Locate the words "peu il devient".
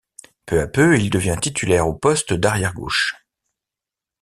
0.67-1.37